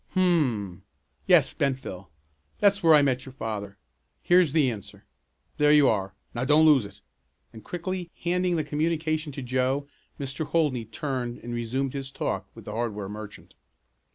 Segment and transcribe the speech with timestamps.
[0.15, 0.81] "Hum!
[1.27, 2.09] Yes, Bentville.
[2.57, 3.77] That's where I met your father.
[4.23, 5.05] Here's the answer.
[5.57, 6.15] There you are.
[6.33, 7.01] Now don't lose it,"
[7.53, 9.85] and quickly handing the communication to Joe,
[10.19, 10.43] Mr.
[10.47, 13.53] Holdney turned and resumed his talk with the hardware merchant.